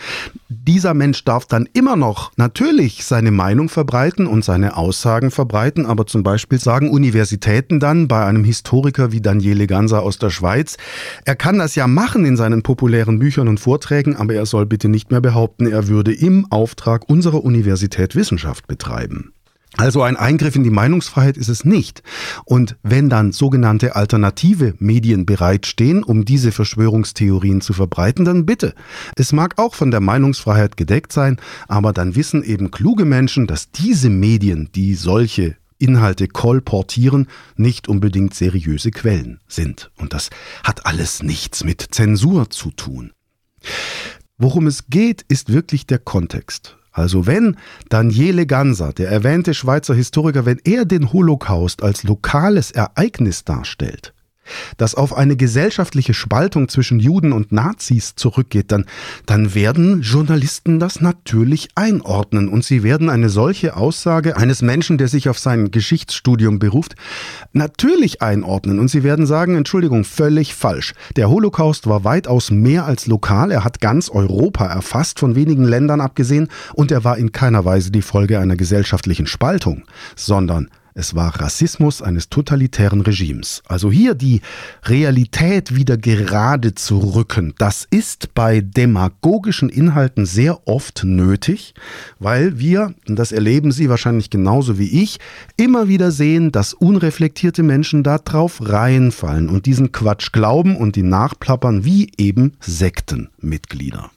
Dieser 0.49 0.93
Mensch 0.93 1.23
darf 1.23 1.45
dann 1.45 1.67
immer 1.73 1.95
noch 1.95 2.31
natürlich 2.37 3.05
seine 3.05 3.31
Meinung 3.31 3.69
verbreiten 3.69 4.27
und 4.27 4.43
seine 4.43 4.77
Aussagen 4.77 5.31
verbreiten, 5.31 5.85
aber 5.85 6.05
zum 6.05 6.23
Beispiel 6.23 6.59
sagen 6.59 6.89
Universitäten 6.89 7.79
dann 7.79 8.07
bei 8.07 8.25
einem 8.25 8.43
Historiker 8.43 9.11
wie 9.11 9.21
Daniele 9.21 9.67
Ganser 9.67 10.03
aus 10.03 10.17
der 10.17 10.29
Schweiz, 10.29 10.77
er 11.25 11.35
kann 11.35 11.57
das 11.57 11.75
ja 11.75 11.87
machen 11.87 12.25
in 12.25 12.37
seinen 12.37 12.63
populären 12.63 13.19
Büchern 13.19 13.47
und 13.47 13.59
Vorträgen, 13.59 14.14
aber 14.15 14.33
er 14.33 14.45
soll 14.45 14.65
bitte 14.65 14.89
nicht 14.89 15.11
mehr 15.11 15.21
behaupten, 15.21 15.67
er 15.67 15.87
würde 15.87 16.13
im 16.13 16.51
Auftrag 16.51 17.09
unserer 17.09 17.43
Universität 17.43 18.15
Wissenschaft 18.15 18.67
betreiben. 18.67 19.33
Also 19.77 20.03
ein 20.03 20.15
Eingriff 20.15 20.55
in 20.55 20.63
die 20.63 20.69
Meinungsfreiheit 20.69 21.35
ist 21.35 21.49
es 21.49 21.65
nicht. 21.65 22.01
Und 22.45 22.77
wenn 22.81 23.09
dann 23.09 23.33
sogenannte 23.33 23.95
alternative 23.95 24.73
Medien 24.79 25.25
bereitstehen, 25.25 26.03
um 26.03 26.23
diese 26.23 26.51
Verschwörungstheorien 26.51 27.59
zu 27.59 27.73
verbreiten, 27.73 28.23
dann 28.23 28.45
bitte. 28.45 28.73
Es 29.17 29.33
mag 29.33 29.59
auch 29.59 29.75
von 29.75 29.91
der 29.91 29.99
Meinungsfreiheit 29.99 30.77
gedeckt 30.77 31.11
sein, 31.11 31.37
aber 31.67 31.91
dann 31.91 32.15
wissen 32.15 32.41
eben 32.43 32.71
kluge 32.71 33.05
Menschen, 33.05 33.47
dass 33.47 33.71
diese 33.71 34.09
Medien, 34.09 34.69
die 34.73 34.95
solche 34.95 35.57
Inhalte 35.77 36.29
kolportieren, 36.29 37.27
nicht 37.57 37.89
unbedingt 37.89 38.33
seriöse 38.33 38.91
Quellen 38.91 39.41
sind. 39.47 39.91
Und 39.97 40.13
das 40.13 40.29
hat 40.63 40.85
alles 40.85 41.21
nichts 41.21 41.65
mit 41.65 41.85
Zensur 41.91 42.49
zu 42.49 42.71
tun. 42.71 43.11
Worum 44.37 44.67
es 44.67 44.87
geht, 44.87 45.23
ist 45.29 45.53
wirklich 45.53 45.87
der 45.87 45.99
Kontext. 45.99 46.77
Also 46.91 47.27
wenn 47.27 47.57
Daniele 47.89 48.45
Ganser, 48.45 48.91
der 48.93 49.09
erwähnte 49.09 49.53
Schweizer 49.53 49.93
Historiker, 49.93 50.45
wenn 50.45 50.59
er 50.63 50.85
den 50.85 51.13
Holocaust 51.13 51.83
als 51.83 52.03
lokales 52.03 52.71
Ereignis 52.71 53.43
darstellt, 53.43 54.13
das 54.77 54.95
auf 54.95 55.15
eine 55.15 55.35
gesellschaftliche 55.35 56.13
Spaltung 56.13 56.69
zwischen 56.69 56.99
Juden 56.99 57.31
und 57.31 57.51
Nazis 57.51 58.15
zurückgeht, 58.15 58.71
dann, 58.71 58.85
dann 59.25 59.53
werden 59.55 60.01
Journalisten 60.01 60.79
das 60.79 61.01
natürlich 61.01 61.69
einordnen. 61.75 62.49
Und 62.49 62.63
sie 62.63 62.83
werden 62.83 63.09
eine 63.09 63.29
solche 63.29 63.75
Aussage 63.75 64.37
eines 64.37 64.61
Menschen, 64.61 64.97
der 64.97 65.07
sich 65.07 65.29
auf 65.29 65.39
sein 65.39 65.71
Geschichtsstudium 65.71 66.59
beruft, 66.59 66.95
natürlich 67.53 68.21
einordnen. 68.21 68.79
Und 68.79 68.89
sie 68.89 69.03
werden 69.03 69.25
sagen, 69.25 69.55
Entschuldigung, 69.55 70.03
völlig 70.03 70.55
falsch. 70.55 70.93
Der 71.15 71.29
Holocaust 71.29 71.87
war 71.87 72.03
weitaus 72.03 72.51
mehr 72.51 72.85
als 72.85 73.07
lokal, 73.07 73.51
er 73.51 73.63
hat 73.63 73.81
ganz 73.81 74.09
Europa 74.09 74.65
erfasst, 74.65 75.19
von 75.19 75.35
wenigen 75.35 75.63
Ländern 75.63 76.01
abgesehen, 76.01 76.49
und 76.73 76.91
er 76.91 77.03
war 77.03 77.17
in 77.17 77.31
keiner 77.31 77.65
Weise 77.65 77.91
die 77.91 78.01
Folge 78.01 78.39
einer 78.39 78.55
gesellschaftlichen 78.55 79.27
Spaltung, 79.27 79.83
sondern 80.15 80.69
es 80.97 81.13
war 81.13 81.41
Rassismus 81.41 82.01
eines 82.01 82.29
totalitären 82.29 83.01
Regimes. 83.01 83.61
Also 83.67 83.91
hier 83.91 84.15
die 84.15 84.41
Realität 84.85 85.75
wieder 85.75 85.97
gerade 85.97 86.73
zu 86.73 86.99
rücken, 86.99 87.53
das 87.57 87.85
ist 87.91 88.33
bei 88.33 88.61
demagogischen 88.61 89.67
Inhalten 89.67 90.25
sehr 90.25 90.67
oft 90.67 91.03
nötig, 91.03 91.73
weil 92.19 92.59
wir, 92.59 92.95
und 93.09 93.19
das 93.19 93.33
erleben 93.33 93.73
Sie 93.73 93.89
wahrscheinlich 93.89 94.29
genauso 94.29 94.79
wie 94.79 95.03
ich, 95.03 95.19
immer 95.57 95.89
wieder 95.89 96.11
sehen, 96.11 96.53
dass 96.53 96.73
unreflektierte 96.73 97.61
Menschen 97.61 98.01
da 98.01 98.17
drauf 98.17 98.61
reinfallen 98.61 99.49
und 99.49 99.65
diesen 99.65 99.91
Quatsch 99.91 100.31
glauben 100.31 100.77
und 100.77 100.95
die 100.95 101.03
nachplappern 101.03 101.83
wie 101.83 102.09
eben 102.17 102.53
Sektenmitglieder. 102.61 104.11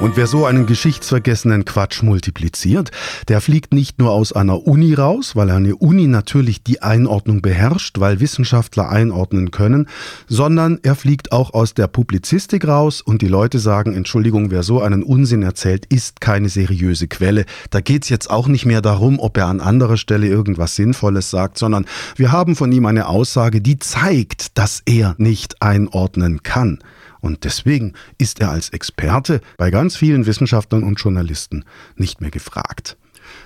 Und 0.00 0.16
wer 0.16 0.26
so 0.26 0.44
einen 0.44 0.66
geschichtsvergessenen 0.66 1.64
Quatsch 1.64 2.02
multipliziert, 2.02 2.90
der 3.28 3.40
fliegt 3.40 3.72
nicht 3.72 3.98
nur 3.98 4.10
aus 4.10 4.32
einer 4.32 4.66
Uni 4.66 4.92
raus, 4.92 5.34
weil 5.34 5.50
eine 5.50 5.76
Uni 5.76 6.08
natürlich 6.08 6.62
die 6.62 6.82
Einordnung 6.82 7.40
beherrscht, 7.40 8.00
weil 8.00 8.20
Wissenschaftler 8.20 8.90
einordnen 8.90 9.50
können, 9.50 9.88
sondern 10.28 10.78
er 10.82 10.94
fliegt 10.94 11.32
auch 11.32 11.54
aus 11.54 11.74
der 11.74 11.86
Publizistik 11.86 12.66
raus 12.66 13.00
und 13.00 13.22
die 13.22 13.28
Leute 13.28 13.58
sagen, 13.58 13.94
Entschuldigung, 13.94 14.50
wer 14.50 14.62
so 14.62 14.82
einen 14.82 15.02
Unsinn 15.02 15.42
erzählt, 15.42 15.86
ist 15.86 16.20
keine 16.20 16.48
seriöse 16.48 17.08
Quelle. 17.08 17.46
Da 17.70 17.80
geht's 17.80 18.08
jetzt 18.08 18.28
auch 18.28 18.48
nicht 18.48 18.66
mehr 18.66 18.82
darum, 18.82 19.18
ob 19.20 19.38
er 19.38 19.46
an 19.46 19.60
anderer 19.60 19.96
Stelle 19.96 20.26
irgendwas 20.26 20.76
Sinnvolles 20.76 21.30
sagt, 21.30 21.56
sondern 21.56 21.86
wir 22.16 22.30
haben 22.30 22.56
von 22.56 22.70
ihm 22.72 22.84
eine 22.86 23.08
Aussage, 23.08 23.60
die 23.60 23.78
zeigt, 23.78 24.58
dass 24.58 24.82
er 24.84 25.14
nicht 25.18 25.62
einordnen 25.62 26.42
kann. 26.42 26.80
Und 27.24 27.44
deswegen 27.44 27.94
ist 28.18 28.40
er 28.40 28.50
als 28.50 28.68
Experte 28.68 29.40
bei 29.56 29.70
ganz 29.70 29.96
vielen 29.96 30.26
Wissenschaftlern 30.26 30.84
und 30.84 31.00
Journalisten 31.00 31.64
nicht 31.96 32.20
mehr 32.20 32.30
gefragt. 32.30 32.98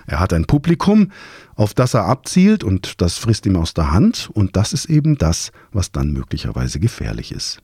Er 0.08 0.18
hat 0.18 0.32
ein 0.32 0.46
Publikum, 0.46 1.12
auf 1.54 1.74
das 1.74 1.94
er 1.94 2.06
abzielt 2.06 2.64
und 2.64 3.00
das 3.00 3.18
frisst 3.18 3.46
ihm 3.46 3.54
aus 3.54 3.74
der 3.74 3.92
Hand 3.92 4.30
und 4.34 4.56
das 4.56 4.72
ist 4.72 4.86
eben 4.86 5.16
das, 5.16 5.52
was 5.70 5.92
dann 5.92 6.12
möglicherweise 6.12 6.80
gefährlich 6.80 7.30
ist. 7.30 7.60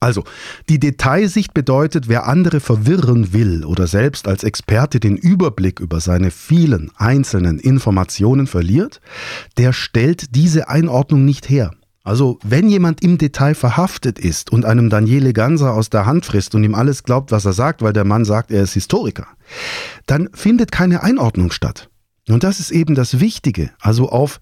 Also, 0.00 0.24
die 0.68 0.80
Detailsicht 0.80 1.54
bedeutet, 1.54 2.08
wer 2.08 2.26
andere 2.26 2.58
verwirren 2.58 3.32
will 3.32 3.64
oder 3.64 3.86
selbst 3.86 4.26
als 4.26 4.42
Experte 4.42 4.98
den 4.98 5.16
Überblick 5.16 5.78
über 5.78 6.00
seine 6.00 6.32
vielen 6.32 6.90
einzelnen 6.96 7.60
Informationen 7.60 8.48
verliert, 8.48 9.00
der 9.56 9.72
stellt 9.72 10.34
diese 10.34 10.68
Einordnung 10.68 11.24
nicht 11.24 11.48
her. 11.48 11.70
Also, 12.08 12.38
wenn 12.42 12.70
jemand 12.70 13.02
im 13.02 13.18
Detail 13.18 13.54
verhaftet 13.54 14.18
ist 14.18 14.50
und 14.50 14.64
einem 14.64 14.88
Daniele 14.88 15.34
Ganser 15.34 15.74
aus 15.74 15.90
der 15.90 16.06
Hand 16.06 16.24
frisst 16.24 16.54
und 16.54 16.64
ihm 16.64 16.74
alles 16.74 17.02
glaubt, 17.02 17.32
was 17.32 17.44
er 17.44 17.52
sagt, 17.52 17.82
weil 17.82 17.92
der 17.92 18.06
Mann 18.06 18.24
sagt, 18.24 18.50
er 18.50 18.62
ist 18.62 18.72
Historiker, 18.72 19.26
dann 20.06 20.30
findet 20.32 20.72
keine 20.72 21.02
Einordnung 21.02 21.50
statt. 21.50 21.90
Und 22.26 22.44
das 22.44 22.60
ist 22.60 22.70
eben 22.70 22.94
das 22.94 23.20
Wichtige. 23.20 23.72
Also 23.78 24.08
auf 24.08 24.40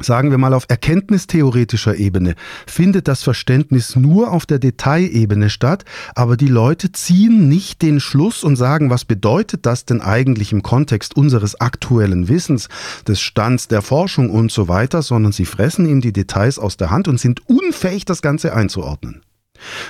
sagen 0.00 0.30
wir 0.30 0.38
mal 0.38 0.54
auf 0.54 0.66
erkenntnistheoretischer 0.68 1.96
Ebene, 1.96 2.34
findet 2.66 3.08
das 3.08 3.22
Verständnis 3.22 3.96
nur 3.96 4.32
auf 4.32 4.46
der 4.46 4.58
Detailebene 4.58 5.50
statt, 5.50 5.84
aber 6.14 6.36
die 6.36 6.48
Leute 6.48 6.92
ziehen 6.92 7.48
nicht 7.48 7.82
den 7.82 8.00
Schluss 8.00 8.44
und 8.44 8.56
sagen, 8.56 8.90
was 8.90 9.04
bedeutet 9.04 9.66
das 9.66 9.84
denn 9.84 10.00
eigentlich 10.00 10.52
im 10.52 10.62
Kontext 10.62 11.16
unseres 11.16 11.60
aktuellen 11.60 12.28
Wissens, 12.28 12.68
des 13.06 13.20
Stands 13.20 13.68
der 13.68 13.82
Forschung 13.82 14.30
und 14.30 14.52
so 14.52 14.68
weiter, 14.68 15.02
sondern 15.02 15.32
sie 15.32 15.46
fressen 15.46 15.86
ihm 15.86 16.00
die 16.00 16.12
Details 16.12 16.58
aus 16.58 16.76
der 16.76 16.90
Hand 16.90 17.08
und 17.08 17.18
sind 17.18 17.48
unfähig, 17.48 18.04
das 18.04 18.22
Ganze 18.22 18.54
einzuordnen. 18.54 19.22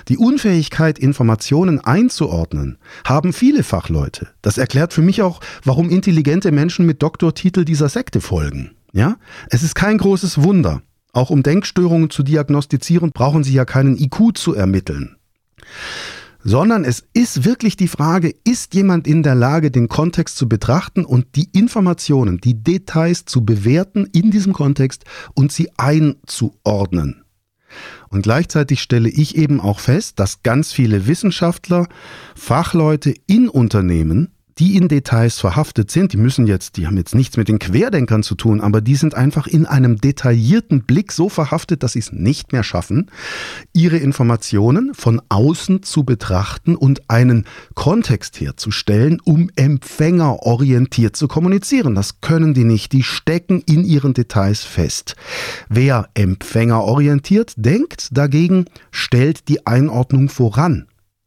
Die 0.09 0.17
Unfähigkeit, 0.17 0.99
Informationen 0.99 1.81
einzuordnen, 1.81 2.79
haben 3.05 3.33
viele 3.33 3.65
Fachleute. 3.65 4.29
Das 4.41 4.59
erklärt 4.59 4.93
für 4.93 5.03
mich 5.03 5.23
auch, 5.23 5.41
warum 5.65 5.91
intelligente 5.91 6.53
Menschen 6.53 6.87
mit 6.87 7.03
Doktortitel 7.03 7.65
dieser 7.65 7.89
Sekte 7.89 8.21
folgen. 8.21 8.76
Ja? 8.97 9.19
Es 9.51 9.63
ist 9.63 9.75
kein 9.75 9.99
großes 9.99 10.43
Wunder. 10.43 10.81
Auch 11.13 11.29
um 11.29 11.43
Denkstörungen 11.43 12.09
zu 12.09 12.23
diagnostizieren, 12.23 13.13
brauchen 13.13 13.45
Sie 13.45 13.53
ja 13.53 13.67
keinen 13.67 13.99
IQ 13.99 14.35
zu 14.35 14.55
ermitteln. 14.55 15.17
Sondern 16.43 16.83
es 16.83 17.05
ist 17.13 17.45
wirklich 17.45 17.77
die 17.77 17.89
Frage, 17.89 18.35
ist 18.45 18.75
jemand 18.75 19.07
in 19.07 19.23
der 19.23 19.35
Lage, 19.35 19.71
den 19.71 19.89
Kontext 19.89 20.39
zu 20.39 20.49
betrachten 20.49 21.05
und 21.05 21.37
die 21.37 21.51
Informationen, 21.53 22.39
die 22.39 22.63
Details 22.63 23.27
zu 23.27 23.45
bewerten 23.45 24.09
in 24.15 24.31
diesem 24.31 24.55
Kontext 24.55 25.05
und 25.35 25.53
sie 25.53 25.69
einzuordnen. 25.77 27.25
Und 28.09 28.23
gleichzeitig 28.23 28.81
stelle 28.81 29.11
ich 29.11 29.37
eben 29.37 29.61
auch 29.61 29.81
fest, 29.81 30.19
dass 30.21 30.43
ganz 30.43 30.73
viele 30.73 31.07
Wissenschaftler, 31.07 31.87
Fachleute 32.35 33.15
in 33.27 33.51
Unternehmen 33.51 34.36
die 34.59 34.77
in 34.77 34.89
Details 34.89 35.39
verhaftet 35.39 35.91
sind, 35.91 36.15
die 36.15 36.17
müssen 36.17 36.47
jetzt, 36.47 36.77
die 36.77 36.87
haben 36.87 36.97
jetzt 36.97 37.15
nichts 37.15 37.37
mit 37.37 37.49
den 37.49 37.59
Querdenkern 37.59 38.23
zu 38.23 38.35
tun, 38.35 38.63
aber 38.63 38.81
die 38.81 38.97
sind 38.97 39.15
einfach 39.15 39.47
in 39.47 39.67
einem 39.67 39.99
detaillierten 39.99 40.85
Blick 40.85 41.13
so 41.13 41.29
verhaftet, 41.29 41.83
dass 41.83 41.93
sie 41.93 41.99
es 41.99 42.13
nicht 42.13 42.53
mehr 42.53 42.63
schaffen, 42.63 43.11
ihre 43.75 43.99
Informationen 43.99 44.95
von 44.95 45.21
außen 45.29 45.83
zu 45.83 46.05
betrachten 46.05 46.75
und 46.75 47.11
einen 47.11 47.45
Kontext 47.75 48.41
herzustellen, 48.41 49.21
um 49.23 49.51
empfängerorientiert 49.57 51.17
zu 51.17 51.29
kommunizieren. 51.29 51.95
Das 51.95 52.23
können 52.23 52.55
die 52.55 52.65
nicht, 52.65 52.93
die 52.93 53.03
stecken 53.03 53.61
in 53.61 53.85
ihren 53.85 54.15
Details 54.15 54.65
fest. 54.65 55.17
Wer 55.69 56.09
empfängerorientiert 56.15 57.53
denkt, 57.57 58.09
dagegen 58.13 58.65
stellt 58.91 59.49
die 59.49 59.67
Einordnung 59.67 60.31
voran. 60.31 60.87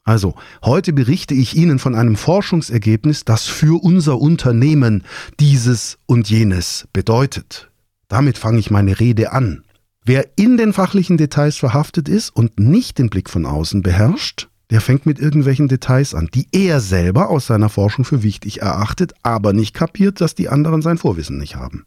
Also, 0.10 0.34
heute 0.64 0.92
berichte 0.92 1.36
ich 1.36 1.56
Ihnen 1.56 1.78
von 1.78 1.94
einem 1.94 2.16
Forschungsergebnis, 2.16 3.26
das 3.26 3.46
für 3.46 3.80
unser 3.84 4.20
Unternehmen 4.20 5.04
dieses 5.40 6.00
und 6.08 6.32
jenes 6.32 6.88
bedeutet. 6.94 7.70
Damit 8.08 8.40
fange 8.40 8.58
ich 8.58 8.72
meine 8.72 9.00
Rede 9.00 9.32
an. 9.34 9.64
Wer 10.04 10.26
in 10.36 10.58
den 10.58 10.74
fachlichen 10.74 11.18
Details 11.18 11.58
verhaftet 11.58 12.10
ist 12.10 12.36
und 12.36 12.60
nicht 12.60 12.98
den 12.98 13.12
Blick 13.12 13.30
von 13.30 13.46
außen 13.46 13.84
beherrscht, 13.84 14.50
der 14.72 14.82
fängt 14.82 15.06
mit 15.06 15.20
irgendwelchen 15.20 15.68
Details 15.68 16.16
an, 16.16 16.28
die 16.34 16.48
er 16.54 16.80
selber 16.80 17.30
aus 17.30 17.46
seiner 17.46 17.70
Forschung 17.70 18.04
für 18.04 18.24
wichtig 18.24 18.64
erachtet, 18.64 19.14
aber 19.22 19.54
nicht 19.54 19.76
kapiert, 19.76 20.22
dass 20.22 20.34
die 20.34 20.50
anderen 20.50 20.82
sein 20.82 20.98
Vorwissen 20.98 21.38
nicht 21.38 21.56
haben. 21.56 21.86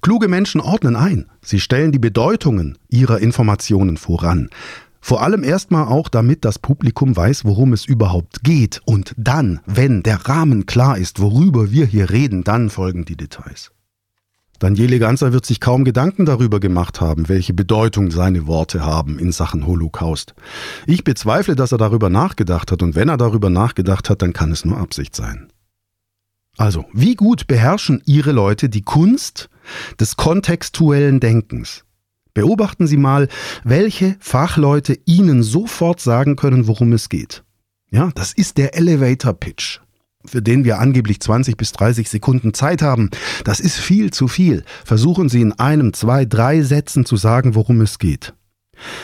Kluge 0.00 0.26
Menschen 0.26 0.60
ordnen 0.60 0.96
ein. 0.96 1.30
Sie 1.40 1.60
stellen 1.60 1.92
die 1.92 2.00
Bedeutungen 2.00 2.78
ihrer 2.88 3.20
Informationen 3.20 3.96
voran. 3.96 4.50
Vor 5.04 5.20
allem 5.20 5.42
erstmal 5.42 5.88
auch, 5.88 6.08
damit 6.08 6.44
das 6.44 6.60
Publikum 6.60 7.16
weiß, 7.16 7.44
worum 7.44 7.72
es 7.72 7.84
überhaupt 7.84 8.44
geht. 8.44 8.80
Und 8.84 9.14
dann, 9.18 9.60
wenn 9.66 10.04
der 10.04 10.28
Rahmen 10.28 10.64
klar 10.64 10.96
ist, 10.96 11.20
worüber 11.20 11.72
wir 11.72 11.86
hier 11.86 12.10
reden, 12.10 12.44
dann 12.44 12.70
folgen 12.70 13.04
die 13.04 13.16
Details. 13.16 13.72
Daniele 14.60 15.00
Ganser 15.00 15.32
wird 15.32 15.44
sich 15.44 15.58
kaum 15.58 15.84
Gedanken 15.84 16.24
darüber 16.24 16.60
gemacht 16.60 17.00
haben, 17.00 17.28
welche 17.28 17.52
Bedeutung 17.52 18.12
seine 18.12 18.46
Worte 18.46 18.86
haben 18.86 19.18
in 19.18 19.32
Sachen 19.32 19.66
Holocaust. 19.66 20.36
Ich 20.86 21.02
bezweifle, 21.02 21.56
dass 21.56 21.72
er 21.72 21.78
darüber 21.78 22.08
nachgedacht 22.08 22.70
hat, 22.70 22.80
und 22.80 22.94
wenn 22.94 23.08
er 23.08 23.16
darüber 23.16 23.50
nachgedacht 23.50 24.08
hat, 24.08 24.22
dann 24.22 24.32
kann 24.32 24.52
es 24.52 24.64
nur 24.64 24.78
Absicht 24.78 25.16
sein. 25.16 25.48
Also, 26.58 26.84
wie 26.92 27.16
gut 27.16 27.48
beherrschen 27.48 28.02
Ihre 28.06 28.30
Leute 28.30 28.68
die 28.68 28.82
Kunst 28.82 29.50
des 29.98 30.16
kontextuellen 30.16 31.18
Denkens? 31.18 31.84
Beobachten 32.34 32.86
Sie 32.86 32.96
mal, 32.96 33.28
welche 33.62 34.16
Fachleute 34.20 34.98
Ihnen 35.04 35.42
sofort 35.42 36.00
sagen 36.00 36.36
können, 36.36 36.66
worum 36.66 36.92
es 36.92 37.08
geht. 37.08 37.44
Ja, 37.90 38.10
das 38.14 38.32
ist 38.32 38.56
der 38.56 38.74
Elevator 38.74 39.34
Pitch, 39.34 39.80
für 40.24 40.40
den 40.40 40.64
wir 40.64 40.78
angeblich 40.78 41.20
20 41.20 41.58
bis 41.58 41.72
30 41.72 42.08
Sekunden 42.08 42.54
Zeit 42.54 42.80
haben. 42.80 43.10
Das 43.44 43.60
ist 43.60 43.78
viel 43.78 44.10
zu 44.10 44.28
viel. 44.28 44.64
Versuchen 44.84 45.28
Sie 45.28 45.42
in 45.42 45.52
einem, 45.52 45.92
zwei, 45.92 46.24
drei 46.24 46.62
Sätzen 46.62 47.04
zu 47.04 47.16
sagen, 47.16 47.54
worum 47.54 47.82
es 47.82 47.98
geht. 47.98 48.32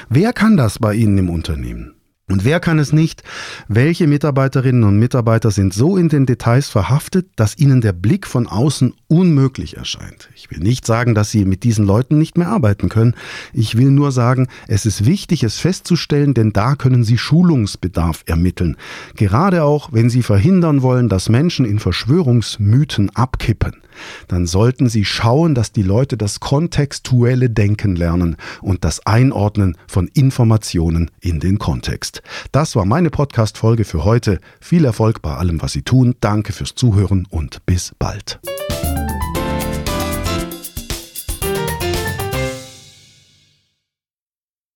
Wer 0.09 0.33
kann 0.33 0.57
das 0.57 0.79
bei 0.79 0.95
Ihnen 0.95 1.19
im 1.19 1.31
Unternehmen? 1.31 1.98
Und 2.29 2.45
wer 2.45 2.61
kann 2.61 2.79
es 2.79 2.93
nicht? 2.93 3.23
Welche 3.69 4.07
Mitarbeiterinnen 4.07 4.85
und 4.85 4.99
Mitarbeiter 4.99 5.51
sind 5.51 5.73
so 5.73 5.97
in 5.97 6.11
den 6.11 6.27
Details 6.27 6.69
verhaftet, 6.69 7.29
dass 7.37 7.57
ihnen 7.57 7.81
der 7.81 7.95
Blick 7.95 8.27
von 8.27 8.47
außen 8.47 8.93
unmöglich 9.09 9.79
erscheint? 9.79 10.29
Ich 10.35 10.51
will 10.51 10.59
nicht 10.59 10.87
sagen, 10.87 11.15
dass 11.15 11.31
sie 11.31 11.47
mit 11.47 11.65
diesen 11.65 11.87
Leuten 11.87 12.19
nicht 12.19 12.37
mehr 12.37 12.49
arbeiten 12.49 12.91
können. 12.91 13.15
Ich 13.55 13.77
will 13.79 13.91
nur 13.91 14.13
sagen, 14.13 14.47
es 14.67 14.85
ist 14.85 15.07
wichtig, 15.07 15.43
es 15.43 15.59
festzustellen, 15.59 16.35
denn 16.35 16.53
da 16.53 16.75
können 16.75 17.03
sie 17.03 17.17
Schulungsbedarf 17.17 18.25
ermitteln. 18.27 18.77
Gerade 19.17 19.65
auch, 19.65 19.93
wenn 19.93 20.11
sie 20.11 20.23
verhindern 20.23 20.83
wollen, 20.83 21.09
dass 21.09 21.31
Menschen 21.31 21.65
in 21.65 21.79
Verschwörungsmythen 21.79 23.11
abkippen 23.17 23.73
dann 24.29 24.47
sollten 24.47 24.89
Sie 24.89 25.05
schauen, 25.05 25.55
dass 25.55 25.73
die 25.73 25.83
Leute 25.83 26.17
das 26.17 26.41
kontextuelle 26.41 27.51
Denken 27.51 27.97
lernen 27.97 28.37
und 28.61 28.85
das 28.85 29.05
Einordnen 29.07 29.77
von 29.87 30.09
Informationen 30.09 31.11
in 31.21 31.41
den 31.41 31.59
Kontext. 31.59 32.23
Das 32.53 32.77
war 32.77 32.85
meine 32.85 33.11
Podcast-Folge 33.11 33.85
für 33.85 34.05
heute. 34.05 34.41
Viel 34.61 34.85
Erfolg 34.85 35.23
bei 35.23 35.35
allem, 35.35 35.63
was 35.63 35.73
Sie 35.73 35.83
tun. 35.83 36.15
Danke 36.21 36.53
fürs 36.53 36.75
Zuhören 36.75 37.27
und 37.31 37.65
bis 37.67 37.95
bald. 37.99 38.41